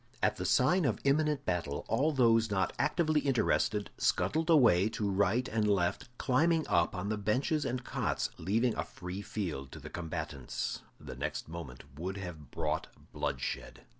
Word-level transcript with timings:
At 0.23 0.37
the 0.37 0.47
sign 0.47 0.85
of 0.85 0.97
imminent 1.03 1.45
battle, 1.45 1.85
all 1.87 2.11
those 2.11 2.49
not 2.49 2.73
actively 2.79 3.19
interested 3.19 3.91
scuttled 3.99 4.49
away 4.49 4.89
to 4.89 5.07
right 5.07 5.47
and 5.47 5.67
left, 5.69 6.09
climbing 6.17 6.67
up 6.67 6.95
on 6.95 7.09
the 7.09 7.19
benches 7.19 7.65
and 7.65 7.83
cots, 7.83 8.31
and 8.35 8.47
leaving 8.47 8.75
a 8.75 8.83
free 8.83 9.21
field 9.21 9.71
to 9.73 9.79
the 9.79 9.91
combatants. 9.91 10.81
The 10.99 11.15
next 11.15 11.47
moment 11.47 11.83
would 11.99 12.17
have 12.17 12.49
brought 12.49 12.87
bloodshed. 13.13 13.81